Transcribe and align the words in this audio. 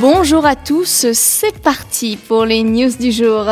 Bonjour 0.00 0.46
à 0.46 0.56
tous, 0.56 1.06
c'est 1.12 1.58
parti 1.58 2.16
pour 2.16 2.44
les 2.44 2.62
news 2.62 2.90
du 2.98 3.12
jour. 3.12 3.46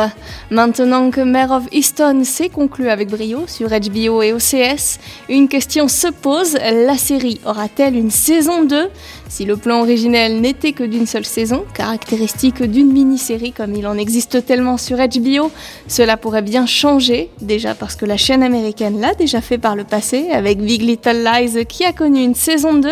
Maintenant 0.49 1.11
que 1.11 1.21
Mare 1.21 1.51
of 1.51 1.63
Easton 1.71 2.23
s'est 2.23 2.49
conclu 2.49 2.89
avec 2.89 3.09
brio 3.09 3.45
sur 3.47 3.69
HBO 3.69 4.21
et 4.21 4.33
OCS, 4.33 4.99
une 5.29 5.47
question 5.47 5.87
se 5.87 6.07
pose, 6.07 6.53
la 6.53 6.97
série 6.97 7.39
aura-t-elle 7.45 7.95
une 7.95 8.09
saison 8.09 8.63
2 8.63 8.89
Si 9.27 9.45
le 9.45 9.57
plan 9.57 9.81
originel 9.81 10.41
n'était 10.41 10.71
que 10.71 10.83
d'une 10.83 11.05
seule 11.05 11.25
saison, 11.25 11.65
caractéristique 11.73 12.63
d'une 12.63 12.91
mini-série 12.91 13.51
comme 13.51 13.75
il 13.75 13.85
en 13.85 13.97
existe 13.97 14.45
tellement 14.45 14.77
sur 14.77 14.97
HBO, 14.97 15.51
cela 15.87 16.17
pourrait 16.17 16.41
bien 16.41 16.65
changer, 16.65 17.29
déjà 17.41 17.75
parce 17.75 17.95
que 17.95 18.05
la 18.05 18.17
chaîne 18.17 18.41
américaine 18.41 18.99
l'a 18.99 19.13
déjà 19.13 19.41
fait 19.41 19.59
par 19.59 19.75
le 19.75 19.83
passé 19.83 20.29
avec 20.31 20.59
Big 20.59 20.81
Little 20.81 21.23
Lies 21.23 21.65
qui 21.67 21.85
a 21.85 21.93
connu 21.93 22.23
une 22.23 22.35
saison 22.35 22.73
2, 22.73 22.89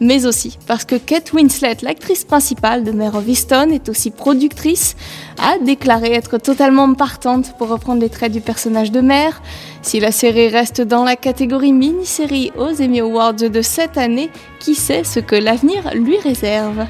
mais 0.00 0.26
aussi 0.26 0.58
parce 0.66 0.84
que 0.84 0.96
Kate 0.96 1.32
Winslet, 1.32 1.78
l'actrice 1.82 2.24
principale 2.24 2.84
de 2.84 2.92
Mare 2.92 3.16
of 3.16 3.28
Easton, 3.28 3.70
est 3.70 3.88
aussi 3.88 4.10
productrice, 4.10 4.96
a 5.38 5.58
déclaré 5.58 6.12
être 6.12 6.38
totalement 6.38 6.92
partante 6.94 7.56
pour 7.58 7.68
reprendre 7.68 8.00
les 8.00 8.10
traits 8.10 8.32
du 8.32 8.40
personnage 8.40 8.92
de 8.92 9.00
Mère. 9.00 9.42
Si 9.82 10.00
la 10.00 10.12
série 10.12 10.48
reste 10.48 10.80
dans 10.80 11.04
la 11.04 11.16
catégorie 11.16 11.72
mini-série 11.72 12.52
aux 12.58 12.82
Emmy 12.82 13.00
Awards 13.00 13.34
de 13.34 13.62
cette 13.62 13.98
année, 13.98 14.30
qui 14.60 14.74
sait 14.74 15.04
ce 15.04 15.20
que 15.20 15.36
l'avenir 15.36 15.94
lui 15.94 16.18
réserve? 16.18 16.86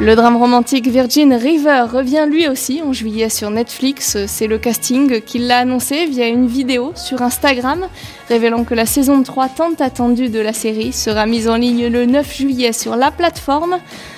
Le 0.00 0.16
drame 0.16 0.38
romantique 0.38 0.88
Virgin 0.88 1.34
River 1.34 1.84
revient 1.92 2.24
lui 2.26 2.48
aussi 2.48 2.80
en 2.82 2.94
juillet 2.94 3.28
sur 3.28 3.50
Netflix. 3.50 4.16
C'est 4.26 4.46
le 4.46 4.56
casting 4.56 5.20
qui 5.20 5.38
l'a 5.38 5.58
annoncé 5.58 6.06
via 6.06 6.26
une 6.26 6.46
vidéo 6.46 6.92
sur 6.94 7.20
Instagram, 7.20 7.86
révélant 8.30 8.64
que 8.64 8.72
la 8.72 8.86
saison 8.86 9.22
3 9.22 9.48
tant 9.48 9.74
attendue 9.78 10.30
de 10.30 10.40
la 10.40 10.54
série 10.54 10.94
sera 10.94 11.26
mise 11.26 11.50
en 11.50 11.56
ligne 11.56 11.88
le 11.88 12.06
9 12.06 12.34
juillet 12.34 12.72
sur 12.72 12.96
la 12.96 13.10
plateforme. 13.10 13.76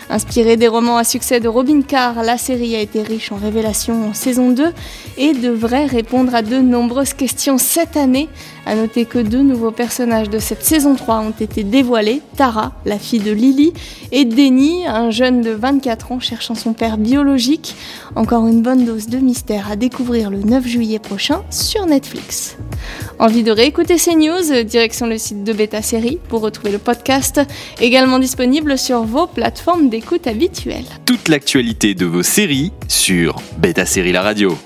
Inspirée 0.08 0.56
des 0.56 0.69
romans 0.69 0.98
à 0.98 1.05
succès 1.05 1.41
de 1.41 1.48
Robin 1.48 1.83
Carr, 1.83 2.22
la 2.22 2.38
série 2.38 2.77
a 2.77 2.80
été 2.80 3.03
riche 3.03 3.33
en 3.33 3.36
révélations 3.36 4.10
en 4.10 4.14
saison 4.14 4.50
2 4.50 4.72
et 5.16 5.33
devrait 5.33 5.86
répondre 5.86 6.33
à 6.33 6.42
de 6.42 6.58
nombreuses 6.58 7.14
questions 7.14 7.58
cette 7.58 7.97
année. 7.97 8.28
A 8.64 8.77
noter 8.77 9.06
que 9.06 9.18
deux 9.18 9.42
nouveaux 9.42 9.72
personnages 9.72 10.30
de 10.30 10.38
cette 10.38 10.64
saison 10.64 10.94
3 10.94 11.20
ont 11.20 11.34
été 11.41 11.64
dévoilés, 11.64 12.22
Tara, 12.36 12.72
la 12.84 12.98
fille 12.98 13.20
de 13.20 13.32
Lily, 13.32 13.72
et 14.12 14.24
Denny, 14.24 14.86
un 14.86 15.10
jeune 15.10 15.41
de 15.41 15.50
24 15.50 16.12
ans 16.12 16.20
cherchant 16.20 16.54
son 16.54 16.72
père 16.72 16.96
biologique. 16.96 17.74
Encore 18.14 18.46
une 18.46 18.62
bonne 18.62 18.84
dose 18.84 19.08
de 19.08 19.19
mystère 19.19 19.70
à 19.70 19.77
découvrir 19.77 20.30
le 20.30 20.38
9 20.38 20.66
juillet 20.66 21.00
prochain 21.00 21.42
sur 21.50 21.86
Netflix. 21.86 22.56
Envie 23.19 23.42
de 23.42 23.50
réécouter 23.50 23.98
ces 23.98 24.14
news 24.14 24.64
Direction 24.64 25.06
le 25.06 25.19
site 25.19 25.42
de 25.42 25.52
Beta 25.52 25.82
Série 25.82 26.19
pour 26.28 26.41
retrouver 26.41 26.70
le 26.70 26.78
podcast, 26.78 27.41
également 27.80 28.19
disponible 28.19 28.78
sur 28.78 29.02
vos 29.02 29.26
plateformes 29.26 29.88
d'écoute 29.88 30.26
habituelles. 30.26 30.86
Toute 31.04 31.28
l'actualité 31.28 31.94
de 31.94 32.06
vos 32.06 32.22
séries 32.22 32.72
sur 32.88 33.36
Beta 33.58 33.86
Série 33.86 34.12
La 34.12 34.22
Radio. 34.22 34.56